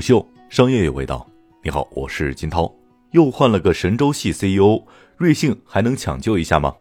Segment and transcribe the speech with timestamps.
[0.00, 1.30] 虎嗅商业有味道，
[1.62, 2.74] 你好，我是金涛。
[3.10, 4.82] 又换了个神州系 CEO，
[5.18, 6.74] 瑞幸还能抢救一下吗？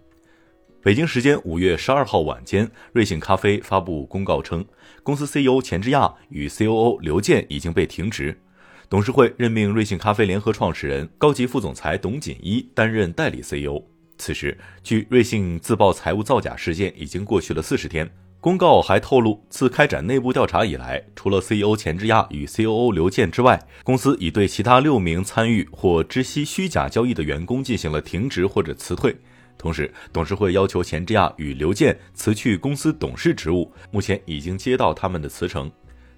[0.82, 4.64] 北京时间五月十二号晚间，瑞幸咖啡发布公告称，
[5.04, 8.40] 公司 CEO 钱之亚与 COO 刘健已经被停职，
[8.88, 13.84] 董事会任命瑞幸咖啡联合创始人、高级副总裁董锦一担任代理 CEO。
[14.18, 18.10] 此时，据瑞幸自曝财务造假事件已经过去了四十天。
[18.42, 29.14] 公告还透露，自开展内部调查以来，除了 CEO 钱之亚与 COO 刘健之外，公司已对其他六名参与或知悉虚假交易的员工进行了停职或者辞退。
[29.58, 35.70] 同时，董事会要求钱之亚与刘健辞去公司董事职务，目前已经接到他们的辞呈。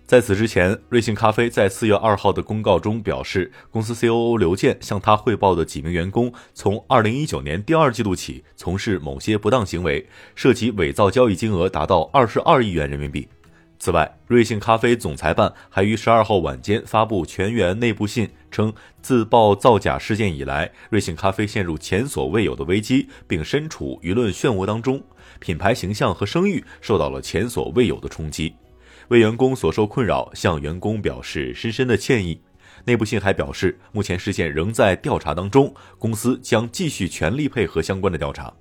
[0.06, 10.06] 在此之前，瑞幸咖啡在四月二号的公告中表示，公司 COO 刘健向他汇报的几名员工，从二零一九年第二季度起从事某些不当行为，
[10.36, 13.26] 涉及伪造交易金额达到二十二亿元人民币。
[13.80, 25.02] 此外，瑞幸咖啡总裁办还于十二号晚间发布全员内部信，称自曝造假事件以来，瑞幸咖啡陷入前所未有的危机，并身处舆论漩涡当中，
[25.40, 28.54] 品牌形象和声誉受到了前所未有的冲击。
[29.12, 32.40] 为员工所受困扰，向员工表示深深的歉意。
[32.86, 38.54] 内部信还表示，目前事件仍在调查当中，公司将继续全力配合相关的调查。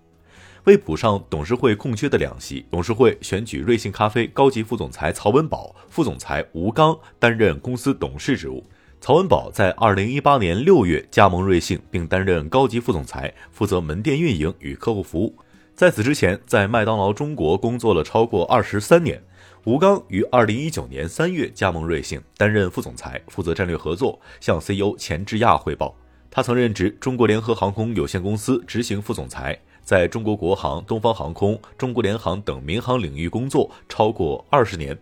[0.65, 8.67] 为补上董事会空缺的两席，董事会选举瑞幸咖啡高级副总裁曹文宝、副总裁吴刚担任公司董事职务。
[9.01, 15.33] 曹文宝在二零一八年六月加盟瑞幸，并担任高级副总裁，负责门店运营与客户服务。
[15.77, 19.23] 在此之前，在麦当劳中国工作了超过二十三年。
[19.65, 25.95] 吴刚于二零一九年三月加盟瑞幸，担任副总裁，负责战略合作，向 CEO 钱志亚汇报。
[26.31, 34.99] 他曾任职中国联合航空有限公司执行副总裁，在中国国航、东方航空、中国联航等民航领域工作超过二十年。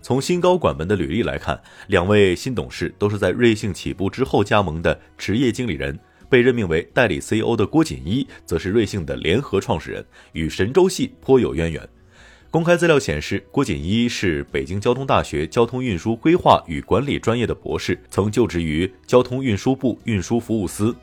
[0.00, 5.98] 从新高管们的履历来看，两位新董事都是在瑞幸起步之后加盟的职业经理人。
[6.28, 11.88] 被任命为代理 CEO 的郭锦一，则是瑞幸的联合创始人，与神州系颇有渊源。
[12.56, 20.96] 公开资料显示，郭锦一是北京交通大学交通运输规划与管理专业的博士，曾就职于交通运输部运输服务司。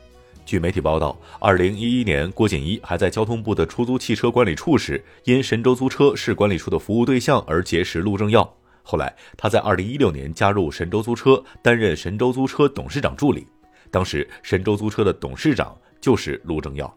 [0.44, 8.52] 据媒体报道，二零一一年，郭锦一还在交通部的出租汽车管理处时，因神州租车是管理处的服务对象而结识陆正耀。
[8.82, 13.46] 后来，他在二零一六年加入神州租车，担任神州租车董事长助理。
[13.92, 16.92] 当时，神州租车的董事长就是陆正耀。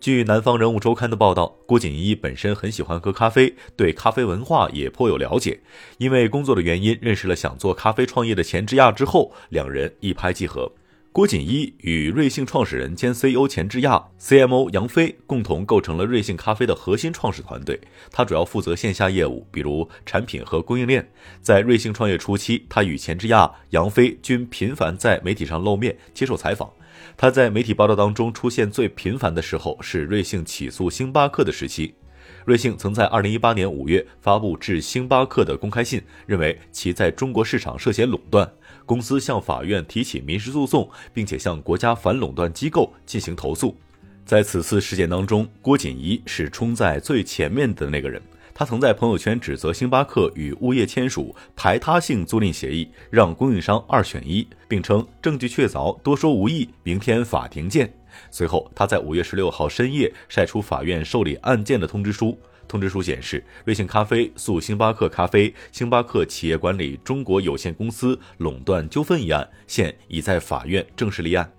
[0.00, 5.60] 据《南方人物周刊》的报道，郭锦衣本身很喜欢喝咖啡，对咖啡文化也颇有了解。
[5.98, 10.72] 因为工作的原因，认识了想做咖啡创业的钱之亚之后，两人一拍即合。
[11.14, 17.78] 郭锦一与瑞幸创始人兼 CEO 钱志亚、CMO 杨飞共同构成了瑞幸咖啡的核心创始团队。
[18.10, 21.06] 他主要负责线下业务，比如产品和供应链。
[21.42, 26.72] 在瑞幸创业初期，他与钱志亚、杨飞均频繁在媒体上露面接受采访。
[27.14, 31.94] 他在媒体报道当中出现最频繁的时候是瑞幸起诉星巴克的时期。
[32.44, 38.50] 瑞幸曾在二零一八年五月发布致星巴克的公开信，认为其在中国市场涉嫌垄断，
[38.84, 43.76] 公司向法院提起民事诉讼，并且向国家反垄断机构进行投诉。
[44.24, 48.20] 在此次事件当中，郭锦一是冲在最前面的那个人。
[48.54, 57.92] 他曾在朋友圈指责星巴克与物业签署排他性租赁协议，让供应商二选一，并称证据确凿，多说无益，明天法庭见。
[58.30, 62.38] 随后，他在五月十六号深夜晒出法院受理案件的通知书。
[62.68, 71.52] 通知书显示，瑞幸咖啡诉星巴克咖啡、星巴克企业管理中国有限公司垄断纠纷一案，现已在法院正式立案。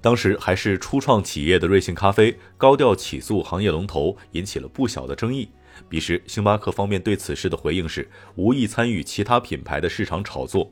[0.00, 5.48] 当时还是初创企业的瑞幸咖啡高调起诉行业龙头，引起了不小的争议。
[5.88, 10.70] 彼时，星巴克方面对此事的回应是无意参与其他品牌的市场炒作。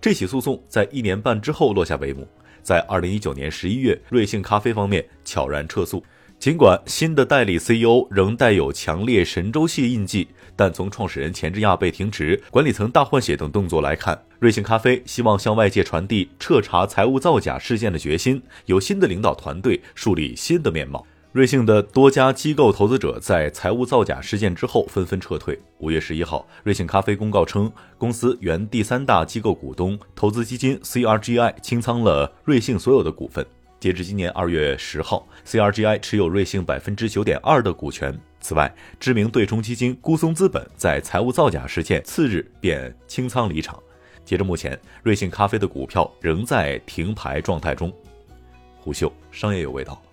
[0.00, 2.28] 这起诉讼在一年半之后落下帷幕。
[2.62, 6.02] 在二零一九年十一月，瑞幸咖啡方面悄然撤诉。
[6.38, 21.04] 尽管新的代理 CEO 仍带有强烈神州系印记，但从创始人钱志亚被停职、管理层大换血等动作来看，瑞幸咖啡希望向外界传递彻查财务造假事件的决心，由新的领导团队树立新的面貌。
[21.30, 25.58] 瑞幸的多家机构投资者在财务造假事件之后纷纷撤退。
[25.76, 33.46] 五月十一号，瑞幸咖啡公告称，公司原第三大机构股东投资基金 CRGI 清仓了瑞幸所有的股份。
[33.78, 38.18] 截至今年二月十号，CRGI 持有瑞幸百分之九点二的股权。
[38.40, 43.78] 此外，知名对冲基金孤松资本在财务造假事件次日便清仓离场。
[44.24, 47.92] 截至目前，瑞幸咖啡的股票仍在停牌状态中。
[48.78, 50.00] 虎嗅商业有味道。